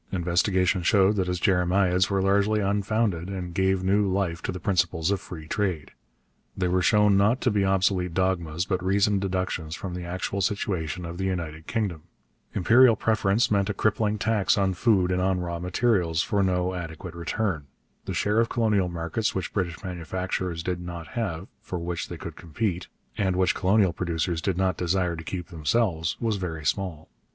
[0.11, 5.11] Investigation showed that his jeremiads were largely unfounded, and gave new life to the principles
[5.11, 5.91] of free trade.
[6.57, 11.05] They were shown not to be obsolete dogmas, but reasoned deductions from the actual situation
[11.05, 12.01] of the United Kingdom.
[12.55, 17.13] Imperial preference meant a crippling tax on food and on raw materials for no adequate
[17.13, 17.67] return.
[18.05, 22.35] The share of colonial markets which British manufacturers did not have, for which they could
[22.35, 22.87] compete,
[23.19, 27.07] and which colonial producers did not desire to keep themselves, was very small.